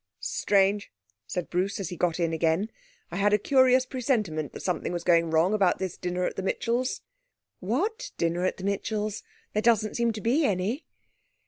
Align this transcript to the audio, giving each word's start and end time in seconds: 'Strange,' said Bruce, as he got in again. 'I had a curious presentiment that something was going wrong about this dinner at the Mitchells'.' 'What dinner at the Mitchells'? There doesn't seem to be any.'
'Strange,' 0.19 0.91
said 1.27 1.47
Bruce, 1.51 1.79
as 1.79 1.89
he 1.89 1.95
got 1.95 2.19
in 2.19 2.33
again. 2.33 2.71
'I 3.11 3.17
had 3.17 3.33
a 3.33 3.37
curious 3.37 3.85
presentiment 3.85 4.51
that 4.51 4.61
something 4.63 4.91
was 4.91 5.03
going 5.03 5.29
wrong 5.29 5.53
about 5.53 5.77
this 5.77 5.95
dinner 5.95 6.23
at 6.25 6.35
the 6.35 6.41
Mitchells'.' 6.41 7.01
'What 7.59 8.09
dinner 8.17 8.43
at 8.43 8.57
the 8.57 8.63
Mitchells'? 8.63 9.21
There 9.53 9.61
doesn't 9.61 9.93
seem 9.93 10.11
to 10.13 10.21
be 10.21 10.43
any.' 10.43 10.85